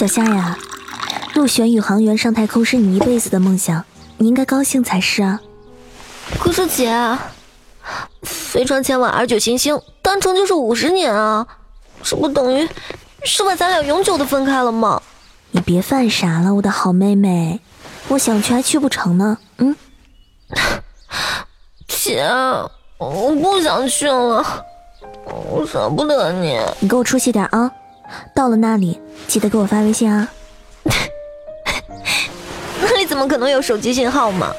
[0.00, 0.56] 小夏呀，
[1.34, 3.84] 入选宇航员上太空是你一辈子的梦想，
[4.16, 5.38] 你应该高兴才是啊。
[6.38, 7.18] 可是姐，
[8.22, 11.46] 飞船前往 R 九行星单程就是五十年啊，
[12.02, 12.66] 这不等于
[13.24, 15.02] 是把咱俩永久的分开了吗？
[15.50, 17.60] 你别犯傻了，我的好妹妹，
[18.08, 19.36] 我想去还去不成呢。
[19.58, 19.76] 嗯，
[21.86, 22.26] 姐，
[22.96, 24.64] 我不想去了，
[25.50, 26.58] 我舍不得你。
[26.78, 27.70] 你给我出息点啊！
[28.34, 30.28] 到了那里记得给我发微信啊。
[32.82, 34.52] 那里怎么可能有手机信号嘛？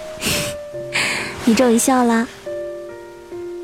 [1.46, 2.27] 你终于笑啦，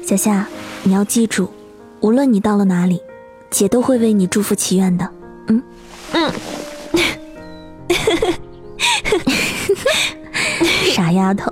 [0.06, 0.48] 小夏，
[0.84, 1.52] 你要记住，
[2.00, 3.02] 无论你到了哪里，
[3.50, 5.10] 姐都会为你祝福祈愿的。
[5.48, 5.64] 嗯
[6.14, 6.32] 嗯。
[10.94, 11.52] 傻丫头。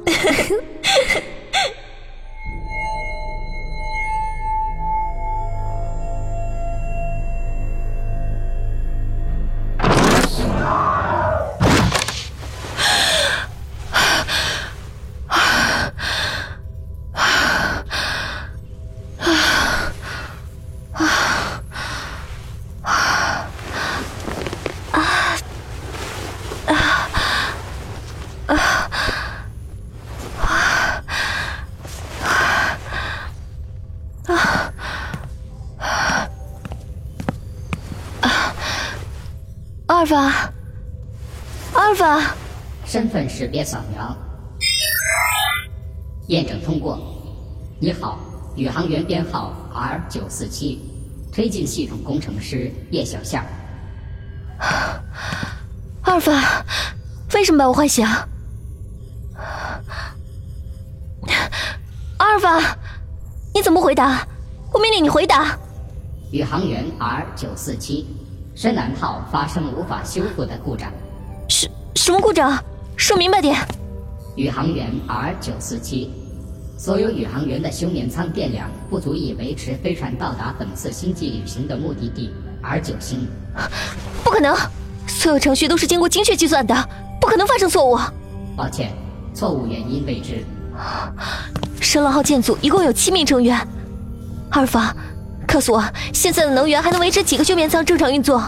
[40.06, 40.54] 尔法，
[41.74, 42.36] 阿尔法，
[42.86, 44.16] 身份识别扫描
[46.28, 47.00] 验证通过。
[47.80, 48.20] 你好，
[48.56, 50.80] 宇航员编号 R 九四七，
[51.34, 53.44] 推进系统工程师叶小夏。
[56.04, 56.64] 阿尔法，
[57.34, 58.06] 为什么把我唤醒？
[62.18, 62.78] 阿尔法，
[63.56, 64.28] 你怎么回答？
[64.72, 65.58] 我命令你回答。
[66.32, 68.06] 宇航员 R 九四七。
[68.56, 70.90] 深蓝号发生无法修复的故障，
[71.50, 72.58] 什什么故障？
[72.96, 73.54] 说明白点。
[74.38, 76.10] 宇航员 R 九四七，
[76.78, 83.28] 所有宇航员的休眠舱电量不足以维持飞船到达本次星际旅行的目的地 R 九星。
[84.24, 84.56] 不可能，
[85.06, 86.74] 所有程序都是经过精确计算的，
[87.20, 88.00] 不可能发生错误。
[88.56, 88.94] 抱歉，
[89.34, 90.46] 错误原因未知。
[91.82, 93.58] 深蓝号舰组一共有七名成员，
[94.52, 94.96] 阿尔法。
[95.56, 95.82] 告诉我，
[96.14, 98.44] 现在的能源还能维持几个休眠舱正常运作？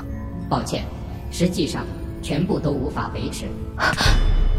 [0.50, 0.84] 抱歉，
[1.32, 1.86] 实际上
[2.22, 3.46] 全部都无法维持。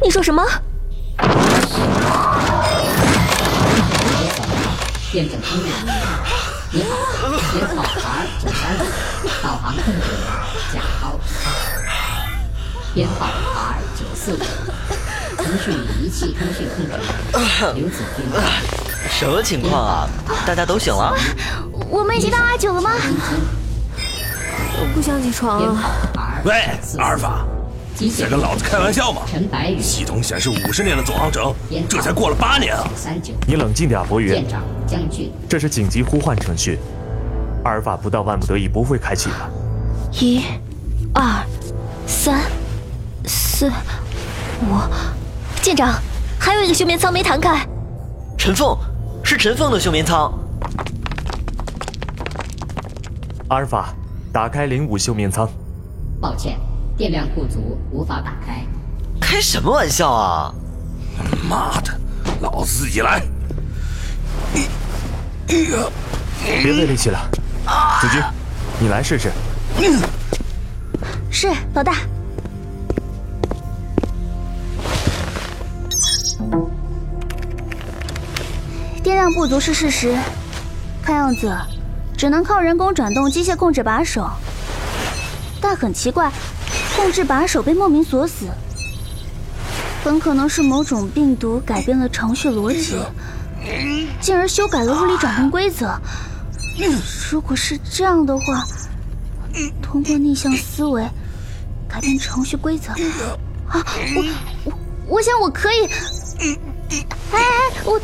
[0.02, 0.42] 你说什么？
[0.42, 0.62] 三
[7.60, 10.00] 五，导航控制。
[12.94, 14.38] 编号 R 九四五，
[15.36, 16.92] 通讯仪器通讯控制
[17.78, 18.24] 刘子君。
[19.10, 20.08] 什么情况啊？
[20.46, 21.14] 大家都醒了？
[21.90, 22.90] 我们已经到阿九了吗？
[24.80, 25.76] 我不想起床了。
[26.44, 26.54] 喂，
[26.98, 27.44] 阿尔法，
[28.16, 29.22] 在跟老子开玩笑吗？
[29.80, 31.54] 系统显示五十年的总航程，
[31.88, 32.86] 这才过了八年啊！
[33.46, 34.44] 你冷静点，博云。
[35.48, 36.78] 这是紧急呼唤程序，
[37.64, 39.36] 阿尔法不到万不得已不会开启的。
[40.20, 40.44] 一、
[41.14, 41.44] 二、
[42.06, 42.42] 三、
[43.26, 43.72] 四、
[44.60, 44.76] 五，
[45.62, 45.94] 舰长，
[46.38, 47.66] 还有一个休眠舱没弹开。
[48.36, 48.76] 陈凤。
[49.24, 50.32] 是陈凤的休眠舱。
[53.48, 53.94] 阿尔法，
[54.30, 55.48] 打开零五休眠舱。
[56.20, 56.58] 抱歉，
[56.98, 58.62] 电量不足，无法打开。
[59.18, 60.54] 开什么玩笑啊！
[61.48, 61.98] 妈的，
[62.42, 63.22] 老子自己来。
[65.46, 67.18] 别费力气了，
[68.02, 68.22] 子君，
[68.78, 69.32] 你来试试。
[71.30, 71.94] 是，老大。
[79.02, 80.14] 电量不足是事实，
[81.02, 81.50] 看样子
[82.18, 84.28] 只能靠人工转动机械控制把手。
[85.60, 86.30] 但很奇怪，
[86.96, 88.46] 控制把手被莫名锁死，
[90.04, 92.98] 很可能是某种病毒改变了程序逻辑，
[94.20, 95.96] 进而修改了物理转动规则。
[97.30, 98.64] 如果是这样的话，
[99.80, 101.08] 通过逆向思维
[101.88, 102.92] 改变程序规则，
[103.68, 103.84] 啊，
[104.16, 104.24] 我
[104.64, 104.72] 我
[105.06, 105.86] 我想我可以。
[106.40, 106.56] 哎
[107.32, 107.40] 哎，
[107.84, 108.00] 我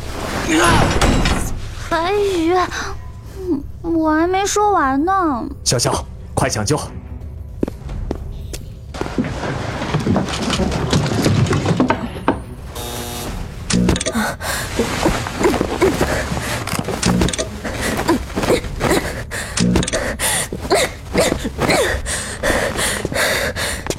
[1.89, 2.53] 白宇，
[3.93, 5.13] 我还没说完呢。
[5.63, 5.93] 潇潇，
[6.33, 6.75] 快抢救！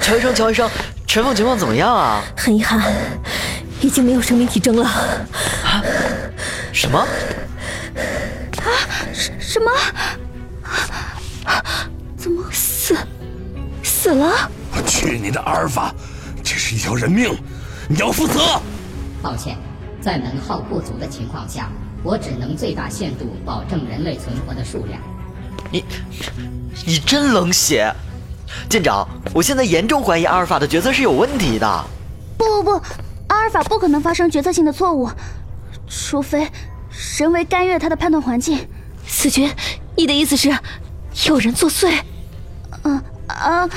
[0.01, 0.69] 乔医生，乔医生，
[1.07, 2.23] 陈凤情况怎么样啊？
[2.37, 2.81] 很遗憾。
[3.81, 4.91] 已经没有生命体征了。
[6.73, 7.07] 什么？
[9.47, 9.71] 什么？
[12.17, 12.97] 怎么死
[13.85, 14.51] 死了？
[14.73, 15.95] 我去你的阿尔法！
[16.43, 17.33] 这是一条人命，
[17.89, 18.61] 你要负责。
[19.23, 19.57] 抱歉，
[20.01, 21.71] 在能耗不足的情况下，
[22.03, 25.01] 我只能最大限度保证人类存活的数量。
[25.71, 25.85] 你，
[26.85, 27.95] 你真冷血，
[28.69, 29.09] 舰长！
[29.33, 31.85] 我现在严重怀疑阿尔法的决策是有问题的。
[32.37, 32.83] 不不不，
[33.29, 35.09] 阿尔法不可能发生决策性的错误，
[35.89, 36.51] 除非
[37.17, 38.69] 人为干预他的判断环境。
[39.07, 39.51] 子君，
[39.97, 40.57] 你的意思是
[41.27, 41.93] 有人作祟？
[42.83, 43.69] 嗯啊，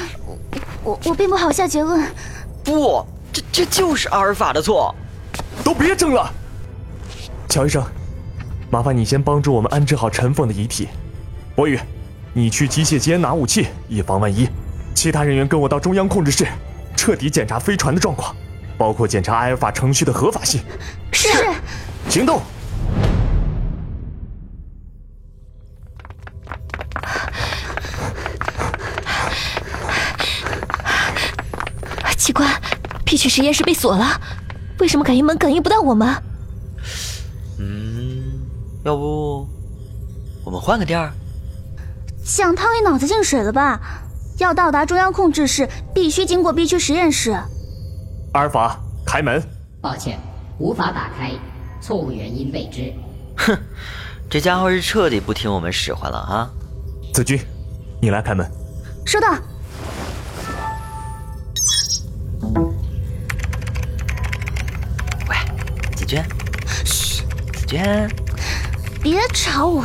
[0.83, 2.05] 我我并不好下结论。
[2.63, 4.93] 不，这这就是阿尔法的错。
[5.63, 6.31] 都别争了，
[7.47, 7.83] 乔医生，
[8.69, 10.87] 麻烦你先帮助我们安置好陈凤的遗体。
[11.55, 11.79] 博宇，
[12.33, 14.47] 你去机械间拿武器，以防万一。
[14.93, 16.47] 其他人员跟我到中央控制室，
[16.95, 18.35] 彻底检查飞船的状况，
[18.77, 20.61] 包括检查阿尔法程序的合法性。
[21.11, 21.27] 是。
[22.07, 22.41] 行动。
[32.17, 32.45] 奇怪
[33.19, 34.19] 区实验室被锁了。
[34.79, 36.07] 为什么感应门感应不到我们？
[37.59, 38.39] 嗯，
[38.85, 39.45] 要不
[40.45, 41.11] 我们换个地儿？
[42.23, 43.79] 蒋涛，你脑子进水了吧？
[44.37, 47.31] 要到达中央控制室，必须经过 B 区实验室。
[48.31, 49.43] 阿尔法，开门。
[49.81, 50.17] 抱歉，
[50.59, 51.33] 无法打开，
[51.81, 52.93] 错误原因未知。
[53.35, 53.57] 哼，
[54.29, 56.49] 这家伙是彻底不听我们使唤了啊！
[57.13, 57.37] 子君，
[58.01, 58.49] 你来开门。
[59.05, 59.35] 收到。
[66.09, 66.25] 娟，
[66.85, 67.21] 嘘，
[67.53, 68.09] 子娟，
[68.99, 69.83] 别吵我。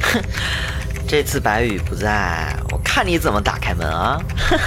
[0.00, 0.20] 哼，
[1.06, 4.20] 这次白羽不在，我看你怎么打开门啊！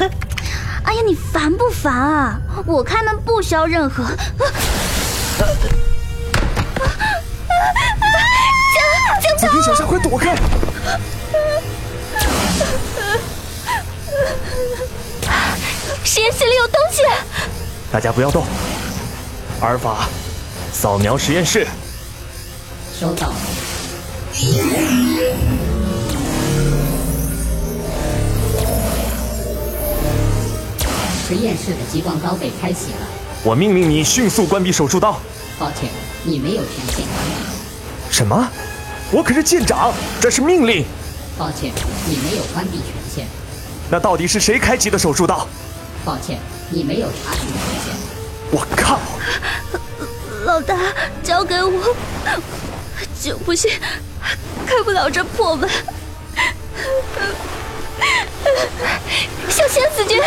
[0.86, 2.40] 哎呀，你烦不烦啊？
[2.66, 4.06] 我开门不需要任何。
[4.06, 5.44] 啊啊啊
[9.20, 10.34] 江江，子君，小夏，快躲开！
[16.06, 17.02] 实验室里有东西，
[17.92, 18.46] 大家不要动。
[19.60, 20.08] 阿尔法。
[20.76, 21.66] 扫描实验室，
[23.00, 23.32] 收到。
[24.34, 24.46] 实
[31.36, 32.98] 验室的激光刀被开启了。
[33.42, 35.18] 我命令你迅速关闭手术刀。
[35.58, 35.90] 抱歉，
[36.26, 37.06] 你没有权限。
[38.12, 38.50] 什么？
[39.12, 40.84] 我可是舰长，这是命令。
[41.38, 41.72] 抱歉，
[42.06, 43.26] 你没有关闭权限。
[43.90, 45.48] 那到底是谁开启的手术刀？
[46.04, 46.38] 抱歉，
[46.70, 47.56] 你没有查询权
[47.86, 47.96] 限。
[48.52, 49.00] 我靠！
[50.46, 50.78] 老大，
[51.24, 51.96] 交给我，
[53.20, 53.72] 就不信
[54.68, 55.68] 开不了这破门。
[59.50, 60.22] 小仙子君，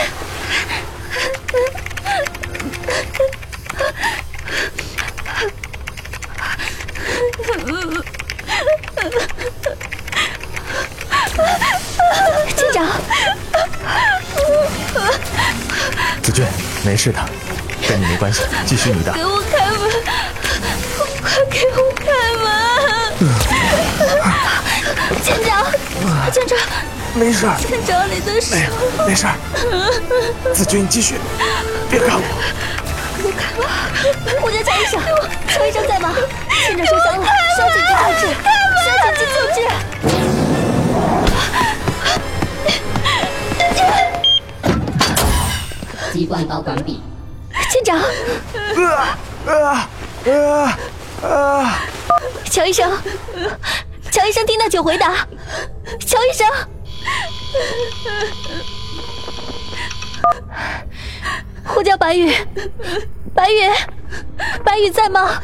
[12.56, 12.84] 舰长，
[16.20, 16.44] 子君，
[16.84, 17.20] 没事的。
[17.88, 19.12] 跟你没关系，继续你的。
[19.14, 19.57] 给我开
[26.30, 26.58] 舰长，
[27.14, 27.46] 没事。
[27.58, 28.56] 舰长，你的手。
[29.06, 29.26] 没事。
[30.54, 31.14] 子君，你继续，
[31.90, 32.22] 别看我。
[33.22, 33.66] 我开门！
[34.42, 35.00] 我叫乔医生，
[35.48, 36.14] 乔医生在吗？
[36.66, 37.24] 舰长受伤了，
[37.56, 38.22] 需要紧急救治，
[38.82, 39.58] 需要紧急救治。
[46.12, 47.02] 机关刀关闭。
[47.70, 49.88] 舰长，啊啊
[50.30, 51.80] 啊啊！
[52.50, 52.90] 乔医生，
[54.10, 55.26] 乔医生，听到九回答。
[56.00, 56.46] 乔医生，
[61.64, 62.32] 呼叫白羽，
[63.34, 63.70] 白羽，
[64.64, 65.40] 白羽在吗？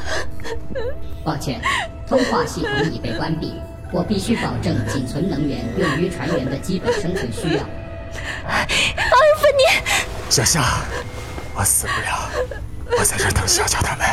[1.25, 1.61] 抱歉，
[2.07, 3.55] 通话系统已被关闭，
[3.93, 7.63] 我必须保证仅存能源用于船员的基本生存需要。
[8.47, 9.63] 阿尔芬尼，
[10.29, 10.63] 小夏。
[11.57, 12.31] 我死不了，
[12.91, 14.07] 我在这等小乔他们。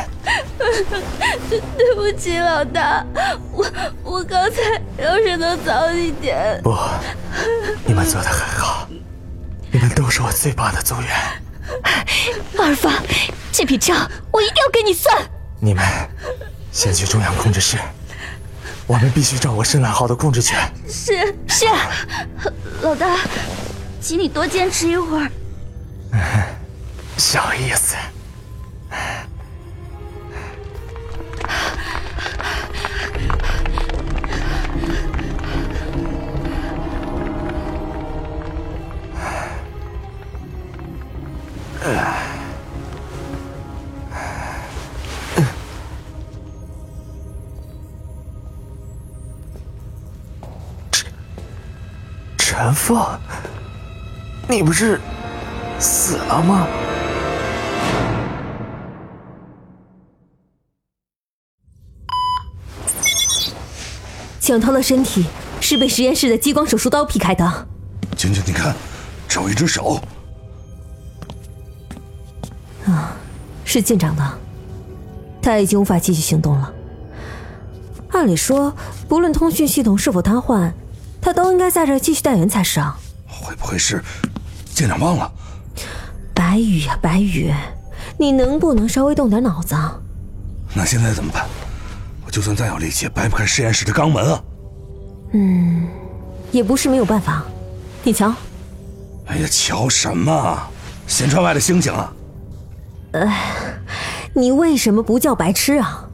[1.50, 3.06] 对 对不起，老大，
[3.52, 3.66] 我
[4.04, 6.60] 我刚才要是能早一点。
[6.64, 6.78] 不，
[7.86, 8.88] 你们做的很好，
[9.72, 11.10] 你们都是我最棒的组员。
[12.58, 12.94] 阿尔法，
[13.52, 15.16] 这笔账我一定要给你算。
[15.60, 15.84] 你们
[16.72, 17.78] 先去中央控制室，
[18.88, 20.58] 我们必须掌握深蓝号的控制权。
[20.88, 21.66] 是是，
[22.82, 23.18] 老大，
[24.00, 25.30] 请你多坚持一会儿。
[27.18, 27.96] 小意思。
[52.62, 53.20] 陈陈凤，
[54.48, 55.02] 你不是？
[55.80, 56.68] 死了吗？
[64.40, 65.26] 蒋涛的身体
[65.60, 67.68] 是被实验室的激光手术刀劈开的。
[68.16, 68.76] 晶晶，你看，
[69.28, 70.00] 只有一只手。
[72.86, 73.18] 啊，
[73.66, 74.24] 是舰长的，
[75.42, 76.72] 他已经无法继续行动了。
[78.12, 78.72] 按理说，
[79.08, 80.72] 不论通讯系统是否瘫痪，
[81.22, 82.98] 他都应该在这继续待援才是啊。
[83.28, 84.04] 会不会是
[84.74, 85.32] 舰长忘了？
[86.34, 87.54] 白宇呀，白宇，
[88.18, 89.76] 你能不能稍微动点脑子？
[90.74, 91.46] 那现在怎么办？
[92.26, 94.44] 我就算再有力气，也掰不开实验室的肛门啊。
[95.34, 95.88] 嗯，
[96.52, 97.44] 也不是没有办法。
[98.04, 98.34] 你瞧。
[99.28, 100.60] 哎呀，瞧什么？
[101.08, 102.14] 舷窗外的星星啊！
[103.14, 103.54] 哎，
[104.34, 106.06] 你为什么不叫白痴啊？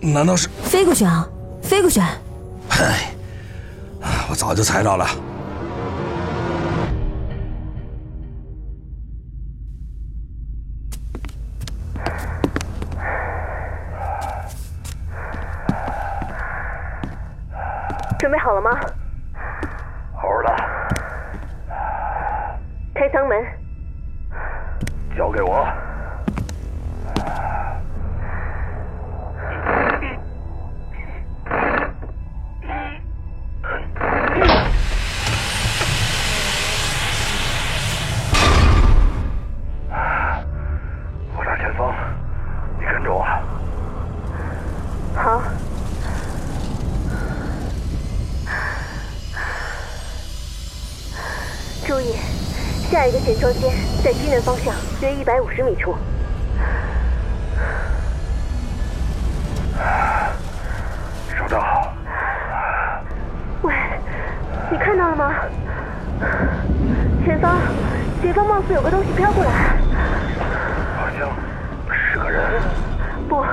[0.00, 1.26] 难道是飞过去啊？
[1.62, 2.00] 飞过去！
[2.68, 3.11] 嗨，
[4.32, 5.31] 我早就猜到了。
[55.54, 55.96] 十米处。
[61.36, 61.92] 收到。
[63.62, 63.74] 喂，
[64.70, 65.34] 你看到了吗？
[67.24, 67.58] 前方，
[68.22, 69.50] 前方貌似有个东西飘过来。
[70.96, 71.30] 好像
[71.92, 72.62] 是个人。
[73.28, 73.44] 不，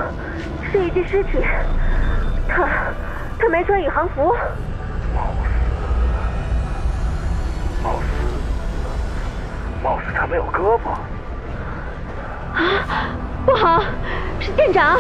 [0.72, 1.46] 是一具尸体。
[2.48, 2.68] 他，
[3.38, 4.34] 他没穿宇航服。
[7.84, 8.08] 貌似，
[9.84, 10.96] 貌似他没有胳膊。
[13.50, 13.84] 不好，
[14.40, 15.00] 是店长。